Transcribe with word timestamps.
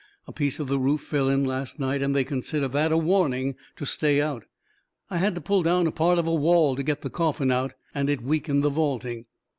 A 0.25 0.31
piece 0.33 0.57
of 0.59 0.67
the 0.67 0.79
roof 0.79 1.01
fell 1.03 1.29
in 1.29 1.43
last 1.45 1.77
night, 1.79 2.01
and 2.01 2.15
they 2.15 2.23
consider 2.23 2.67
that 2.69 2.91
a 2.91 2.97
warning 2.97 3.53
to 3.75 3.85
stay 3.85 4.19
out. 4.19 4.45
I 5.11 5.17
had 5.19 5.35
to 5.35 5.41
pull 5.41 5.61
down 5.61 5.91
part 5.91 6.17
of 6.17 6.25
a 6.25 6.33
wall 6.33 6.75
to 6.75 6.81
get 6.81 7.03
the 7.03 7.09
coffin 7.11 7.51
out, 7.51 7.73
and 7.93 8.09
it 8.09 8.23
weakened 8.23 8.63
the 8.63 8.71
vaulting." 8.71 9.25